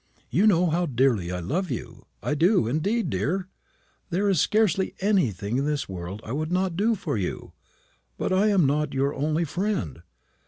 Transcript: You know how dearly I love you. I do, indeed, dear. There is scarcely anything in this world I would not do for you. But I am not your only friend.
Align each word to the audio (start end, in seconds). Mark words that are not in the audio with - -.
You 0.31 0.47
know 0.47 0.65
how 0.71 0.87
dearly 0.87 1.31
I 1.31 1.41
love 1.41 1.69
you. 1.69 2.07
I 2.23 2.33
do, 2.33 2.67
indeed, 2.67 3.11
dear. 3.11 3.49
There 4.09 4.27
is 4.29 4.41
scarcely 4.41 4.95
anything 4.99 5.57
in 5.57 5.65
this 5.65 5.87
world 5.87 6.23
I 6.25 6.31
would 6.31 6.51
not 6.51 6.75
do 6.75 6.95
for 6.95 7.17
you. 7.17 7.51
But 8.17 8.33
I 8.33 8.47
am 8.47 8.65
not 8.65 8.95
your 8.95 9.13
only 9.13 9.43
friend. 9.45 10.01